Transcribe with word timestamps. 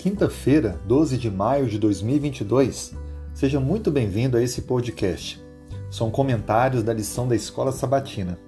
Quinta-feira, 0.00 0.80
12 0.86 1.18
de 1.18 1.30
maio 1.30 1.68
de 1.68 1.78
2022. 1.78 2.94
Seja 3.34 3.60
muito 3.60 3.90
bem-vindo 3.90 4.38
a 4.38 4.42
esse 4.42 4.62
podcast. 4.62 5.44
São 5.90 6.10
comentários 6.10 6.82
da 6.82 6.94
lição 6.94 7.28
da 7.28 7.36
Escola 7.36 7.70
Sabatina. 7.70 8.38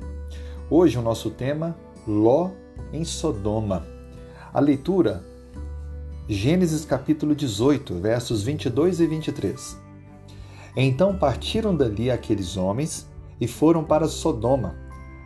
Hoje 0.70 0.98
o 0.98 1.02
nosso 1.02 1.30
tema 1.30 1.76
Ló 2.08 2.52
em 2.90 3.04
Sodoma. 3.04 3.84
A 4.50 4.60
leitura 4.60 5.22
Gênesis 6.26 6.86
capítulo 6.86 7.34
18, 7.34 7.96
versos 7.96 8.42
22 8.42 9.00
e 9.00 9.06
23. 9.06 9.78
Então 10.74 11.18
partiram 11.18 11.76
dali 11.76 12.10
aqueles 12.10 12.56
homens 12.56 13.06
e 13.38 13.46
foram 13.46 13.84
para 13.84 14.08
Sodoma. 14.08 14.74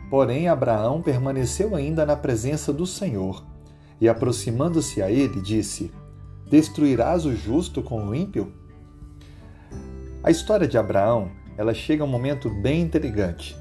Porém 0.09 0.49
Abraão 0.49 1.01
permaneceu 1.01 1.73
ainda 1.73 2.05
na 2.05 2.17
presença 2.17 2.73
do 2.73 2.85
Senhor, 2.85 3.45
e 4.01 4.09
aproximando-se 4.09 5.01
a 5.01 5.09
ele, 5.09 5.39
disse: 5.39 5.89
Destruirás 6.49 7.25
o 7.25 7.35
justo 7.35 7.81
com 7.81 8.07
o 8.07 8.15
ímpio? 8.15 8.53
A 10.23 10.31
história 10.31 10.67
de 10.67 10.77
Abraão, 10.77 11.29
ela 11.57 11.73
chega 11.73 12.03
a 12.03 12.05
um 12.05 12.09
momento 12.09 12.49
bem 12.49 12.81
intrigante. 12.81 13.57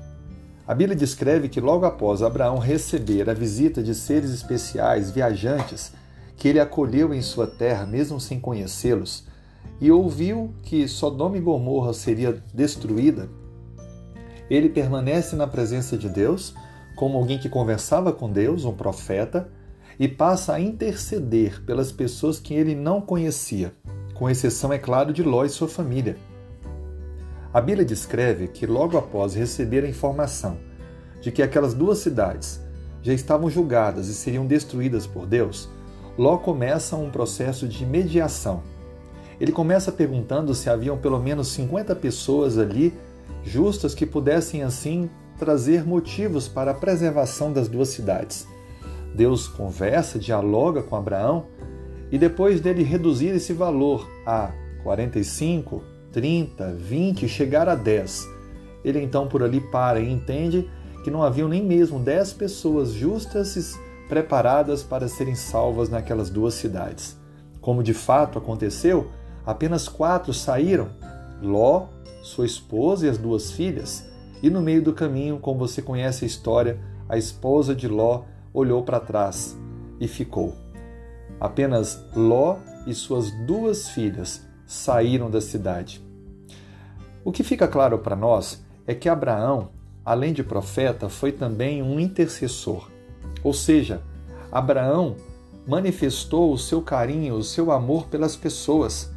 A 0.66 0.74
Bíblia 0.74 0.96
descreve 0.96 1.48
que 1.48 1.60
logo 1.60 1.84
após 1.84 2.22
Abraão 2.22 2.58
receber 2.58 3.28
a 3.28 3.34
visita 3.34 3.82
de 3.82 3.94
seres 3.94 4.30
especiais, 4.30 5.10
viajantes, 5.10 5.92
que 6.36 6.48
ele 6.48 6.60
acolheu 6.60 7.12
em 7.12 7.22
sua 7.22 7.46
terra 7.46 7.86
mesmo 7.86 8.20
sem 8.20 8.38
conhecê-los, 8.38 9.26
e 9.80 9.90
ouviu 9.90 10.54
que 10.62 10.86
Sodoma 10.86 11.36
e 11.36 11.40
Gomorra 11.40 11.92
seria 11.92 12.42
destruída, 12.54 13.28
ele 14.48 14.68
permanece 14.68 15.34
na 15.34 15.46
presença 15.46 15.96
de 15.96 16.08
Deus 16.08 16.54
como 16.94 17.18
alguém 17.18 17.38
que 17.38 17.48
conversava 17.48 18.12
com 18.12 18.30
Deus, 18.30 18.64
um 18.64 18.72
profeta, 18.72 19.50
e 19.98 20.06
passa 20.06 20.54
a 20.54 20.60
interceder 20.60 21.62
pelas 21.64 21.90
pessoas 21.90 22.38
que 22.38 22.54
ele 22.54 22.74
não 22.74 23.00
conhecia, 23.00 23.74
com 24.14 24.28
exceção, 24.28 24.72
é 24.72 24.78
claro, 24.78 25.12
de 25.12 25.22
Ló 25.22 25.44
e 25.44 25.48
sua 25.48 25.68
família. 25.68 26.16
A 27.52 27.60
Bíblia 27.60 27.84
descreve 27.84 28.48
que 28.48 28.66
logo 28.66 28.98
após 28.98 29.34
receber 29.34 29.84
a 29.84 29.88
informação 29.88 30.58
de 31.20 31.32
que 31.32 31.42
aquelas 31.42 31.72
duas 31.72 31.98
cidades 31.98 32.60
já 33.02 33.12
estavam 33.12 33.48
julgadas 33.48 34.08
e 34.08 34.14
seriam 34.14 34.46
destruídas 34.46 35.06
por 35.06 35.26
Deus, 35.26 35.68
Ló 36.18 36.38
começa 36.38 36.96
um 36.96 37.10
processo 37.10 37.68
de 37.68 37.84
mediação. 37.86 38.62
Ele 39.40 39.52
começa 39.52 39.92
perguntando 39.92 40.54
se 40.54 40.68
haviam 40.70 40.96
pelo 40.96 41.18
menos 41.18 41.48
50 41.48 41.94
pessoas 41.96 42.58
ali 42.58 42.92
justas 43.44 43.94
que 43.94 44.06
pudessem 44.06 44.62
assim 44.62 45.10
trazer 45.38 45.86
motivos 45.86 46.48
para 46.48 46.70
a 46.70 46.74
preservação 46.74 47.52
das 47.52 47.68
duas 47.68 47.88
cidades. 47.90 48.46
Deus 49.16 49.48
conversa, 49.48 50.18
dialoga 50.18 50.82
com 50.82 50.94
Abraão 50.94 51.46
e 52.12 52.18
depois 52.18 52.60
dele 52.60 52.82
reduzir 52.82 53.28
esse 53.28 53.52
valor 53.52 54.06
a 54.26 54.52
45, 54.82 55.82
30, 56.12 56.72
20, 56.74 57.26
chegar 57.26 57.68
a 57.68 57.74
10, 57.74 58.28
ele 58.84 59.02
então 59.02 59.26
por 59.26 59.42
ali 59.42 59.60
para 59.60 59.98
e 59.98 60.12
entende 60.12 60.70
que 61.02 61.10
não 61.10 61.22
haviam 61.22 61.48
nem 61.48 61.64
mesmo 61.64 61.98
10 61.98 62.34
pessoas 62.34 62.92
justas 62.92 63.56
e 63.56 63.78
preparadas 64.08 64.82
para 64.82 65.08
serem 65.08 65.34
salvas 65.34 65.88
naquelas 65.88 66.30
duas 66.30 66.54
cidades. 66.54 67.16
Como 67.60 67.82
de 67.82 67.94
fato 67.94 68.38
aconteceu, 68.38 69.10
apenas 69.44 69.88
quatro 69.88 70.32
saíram: 70.32 70.90
Ló, 71.42 71.88
sua 72.22 72.46
esposa 72.46 73.06
e 73.06 73.08
as 73.08 73.18
duas 73.18 73.50
filhas. 73.50 74.04
E 74.42 74.50
no 74.50 74.60
meio 74.60 74.82
do 74.82 74.92
caminho, 74.92 75.38
como 75.38 75.58
você 75.60 75.80
conhece 75.80 76.24
a 76.24 76.28
história, 76.28 76.78
a 77.08 77.16
esposa 77.16 77.74
de 77.74 77.88
Ló 77.88 78.24
olhou 78.52 78.82
para 78.82 79.00
trás 79.00 79.56
e 80.00 80.08
ficou. 80.08 80.54
Apenas 81.40 82.02
Ló 82.14 82.56
e 82.86 82.94
suas 82.94 83.30
duas 83.46 83.88
filhas 83.88 84.46
saíram 84.66 85.30
da 85.30 85.40
cidade. 85.40 86.04
O 87.24 87.32
que 87.32 87.42
fica 87.42 87.66
claro 87.68 87.98
para 87.98 88.16
nós 88.16 88.64
é 88.86 88.94
que 88.94 89.08
Abraão, 89.08 89.70
além 90.04 90.32
de 90.32 90.42
profeta, 90.42 91.08
foi 91.08 91.32
também 91.32 91.82
um 91.82 91.98
intercessor. 91.98 92.88
Ou 93.42 93.52
seja, 93.52 94.00
Abraão 94.50 95.16
manifestou 95.66 96.52
o 96.52 96.58
seu 96.58 96.80
carinho, 96.80 97.34
o 97.34 97.42
seu 97.42 97.72
amor 97.72 98.06
pelas 98.06 98.36
pessoas. 98.36 99.10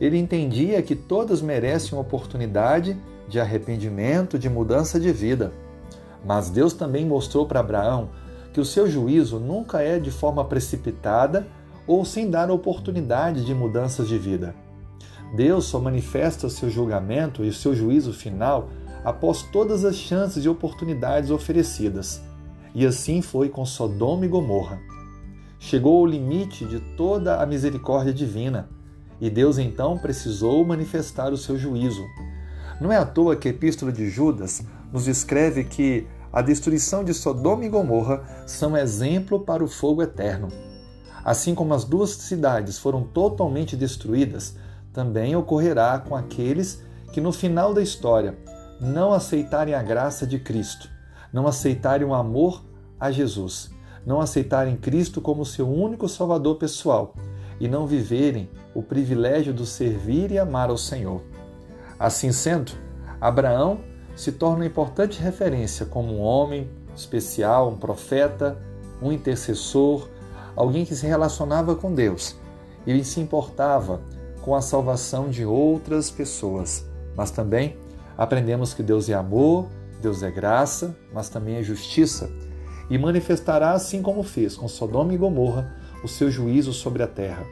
Ele 0.00 0.18
entendia 0.18 0.82
que 0.82 0.96
todas 0.96 1.40
merecem 1.40 1.92
uma 1.92 2.02
oportunidade 2.02 2.96
de 3.28 3.38
arrependimento, 3.38 4.38
de 4.38 4.48
mudança 4.48 4.98
de 4.98 5.12
vida. 5.12 5.52
Mas 6.24 6.50
Deus 6.50 6.72
também 6.72 7.06
mostrou 7.06 7.46
para 7.46 7.60
Abraão 7.60 8.08
que 8.52 8.60
o 8.60 8.64
seu 8.64 8.88
juízo 8.88 9.38
nunca 9.38 9.80
é 9.80 9.98
de 9.98 10.10
forma 10.10 10.44
precipitada 10.44 11.46
ou 11.86 12.04
sem 12.04 12.30
dar 12.30 12.50
oportunidade 12.50 13.44
de 13.44 13.54
mudanças 13.54 14.08
de 14.08 14.18
vida. 14.18 14.54
Deus 15.34 15.66
só 15.66 15.78
manifesta 15.78 16.46
o 16.46 16.50
seu 16.50 16.70
julgamento 16.70 17.44
e 17.44 17.48
o 17.48 17.52
seu 17.52 17.74
juízo 17.74 18.12
final 18.12 18.68
após 19.04 19.42
todas 19.42 19.84
as 19.84 19.96
chances 19.96 20.44
e 20.44 20.48
oportunidades 20.48 21.30
oferecidas. 21.30 22.20
E 22.74 22.86
assim 22.86 23.22
foi 23.22 23.48
com 23.48 23.64
Sodoma 23.64 24.24
e 24.24 24.28
Gomorra. 24.28 24.78
Chegou 25.58 25.98
ao 25.98 26.06
limite 26.06 26.64
de 26.64 26.80
toda 26.96 27.42
a 27.42 27.46
misericórdia 27.46 28.12
divina, 28.12 28.68
e 29.20 29.28
Deus 29.28 29.58
então 29.58 29.98
precisou 29.98 30.64
manifestar 30.64 31.32
o 31.32 31.36
seu 31.36 31.58
juízo. 31.58 32.04
Não 32.80 32.92
é 32.92 32.96
à 32.96 33.04
toa 33.04 33.34
que 33.34 33.48
a 33.48 33.50
Epístola 33.50 33.90
de 33.90 34.08
Judas 34.08 34.64
nos 34.92 35.08
escreve 35.08 35.64
que 35.64 36.06
a 36.32 36.42
destruição 36.42 37.02
de 37.02 37.14
Sodoma 37.14 37.64
e 37.64 37.68
Gomorra 37.68 38.22
são 38.46 38.76
exemplo 38.76 39.40
para 39.40 39.64
o 39.64 39.68
fogo 39.68 40.02
eterno. 40.02 40.48
Assim 41.24 41.54
como 41.54 41.74
as 41.74 41.84
duas 41.84 42.10
cidades 42.10 42.78
foram 42.78 43.02
totalmente 43.02 43.76
destruídas, 43.76 44.56
também 44.92 45.36
ocorrerá 45.36 45.98
com 45.98 46.14
aqueles 46.14 46.82
que 47.12 47.20
no 47.20 47.32
final 47.32 47.72
da 47.72 47.82
história 47.82 48.38
não 48.80 49.12
aceitarem 49.12 49.74
a 49.74 49.82
graça 49.82 50.26
de 50.26 50.38
Cristo, 50.38 50.88
não 51.32 51.46
aceitarem 51.46 52.06
o 52.06 52.14
amor 52.14 52.64
a 52.98 53.10
Jesus, 53.10 53.70
não 54.04 54.20
aceitarem 54.20 54.76
Cristo 54.76 55.20
como 55.20 55.44
seu 55.44 55.68
único 55.68 56.08
Salvador 56.08 56.56
pessoal 56.56 57.14
e 57.60 57.68
não 57.68 57.86
viverem 57.86 58.48
o 58.74 58.82
privilégio 58.82 59.52
do 59.52 59.66
servir 59.66 60.30
e 60.30 60.38
amar 60.38 60.70
ao 60.70 60.78
Senhor. 60.78 61.22
Assim 61.98 62.30
sendo, 62.32 62.72
Abraão 63.20 63.80
se 64.18 64.32
torna 64.32 64.66
importante 64.66 65.22
referência 65.22 65.86
como 65.86 66.12
um 66.12 66.20
homem 66.20 66.68
especial, 66.94 67.70
um 67.70 67.76
profeta, 67.76 68.58
um 69.00 69.12
intercessor, 69.12 70.08
alguém 70.56 70.84
que 70.84 70.96
se 70.96 71.06
relacionava 71.06 71.76
com 71.76 71.94
Deus 71.94 72.34
e 72.84 73.04
se 73.04 73.20
importava 73.20 74.00
com 74.42 74.56
a 74.56 74.60
salvação 74.60 75.30
de 75.30 75.44
outras 75.44 76.10
pessoas. 76.10 76.84
Mas 77.16 77.30
também 77.30 77.76
aprendemos 78.16 78.74
que 78.74 78.82
Deus 78.82 79.08
é 79.08 79.14
amor, 79.14 79.68
Deus 80.02 80.24
é 80.24 80.32
graça, 80.32 80.96
mas 81.12 81.28
também 81.28 81.54
é 81.54 81.62
justiça 81.62 82.28
e 82.90 82.98
manifestará, 82.98 83.70
assim 83.70 84.02
como 84.02 84.24
fez 84.24 84.56
com 84.56 84.66
Sodoma 84.66 85.14
e 85.14 85.16
Gomorra, 85.16 85.76
o 86.02 86.08
seu 86.08 86.28
juízo 86.28 86.72
sobre 86.72 87.04
a 87.04 87.06
terra. 87.06 87.46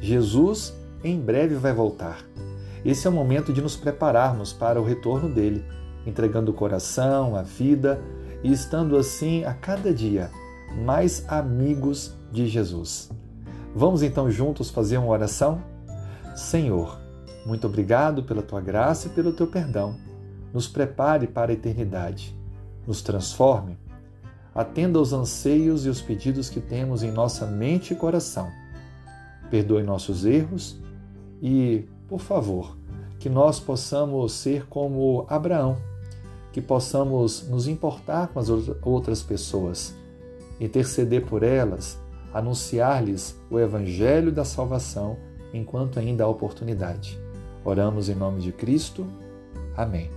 Jesus 0.00 0.74
em 1.04 1.20
breve 1.20 1.54
vai 1.54 1.72
voltar. 1.72 2.26
Esse 2.84 3.06
é 3.06 3.10
o 3.10 3.12
momento 3.12 3.52
de 3.52 3.62
nos 3.62 3.76
prepararmos 3.76 4.52
para 4.52 4.80
o 4.80 4.84
retorno 4.84 5.32
dele 5.32 5.64
entregando 6.06 6.50
o 6.50 6.54
coração, 6.54 7.36
a 7.36 7.42
vida 7.42 8.00
e 8.42 8.52
estando 8.52 8.96
assim 8.96 9.44
a 9.44 9.54
cada 9.54 9.92
dia 9.92 10.30
mais 10.84 11.24
amigos 11.28 12.14
de 12.32 12.46
Jesus. 12.46 13.10
Vamos 13.74 14.02
então 14.02 14.30
juntos 14.30 14.70
fazer 14.70 14.98
uma 14.98 15.08
oração? 15.08 15.62
Senhor, 16.34 16.98
muito 17.44 17.66
obrigado 17.66 18.22
pela 18.22 18.42
tua 18.42 18.60
graça 18.60 19.08
e 19.08 19.10
pelo 19.10 19.32
teu 19.32 19.46
perdão. 19.46 19.96
Nos 20.52 20.66
prepare 20.68 21.26
para 21.26 21.50
a 21.50 21.54
eternidade. 21.54 22.36
Nos 22.86 23.02
transforme. 23.02 23.78
Atenda 24.54 24.98
aos 24.98 25.12
anseios 25.12 25.86
e 25.86 25.88
os 25.88 26.00
pedidos 26.00 26.50
que 26.50 26.60
temos 26.60 27.02
em 27.02 27.12
nossa 27.12 27.46
mente 27.46 27.92
e 27.92 27.96
coração. 27.96 28.50
Perdoe 29.50 29.82
nossos 29.82 30.24
erros 30.24 30.80
e, 31.40 31.84
por 32.08 32.20
favor, 32.20 32.76
que 33.18 33.28
nós 33.28 33.60
possamos 33.60 34.32
ser 34.32 34.66
como 34.66 35.24
Abraão 35.28 35.76
que 36.52 36.60
possamos 36.60 37.48
nos 37.48 37.66
importar 37.68 38.28
com 38.28 38.38
as 38.40 38.48
outras 38.82 39.22
pessoas, 39.22 39.94
interceder 40.58 41.24
por 41.24 41.42
elas, 41.42 41.98
anunciar-lhes 42.32 43.36
o 43.50 43.58
Evangelho 43.58 44.32
da 44.32 44.44
salvação 44.44 45.16
enquanto 45.52 45.98
ainda 45.98 46.24
há 46.24 46.28
oportunidade. 46.28 47.18
Oramos 47.64 48.08
em 48.08 48.14
nome 48.14 48.40
de 48.40 48.52
Cristo. 48.52 49.06
Amém. 49.76 50.10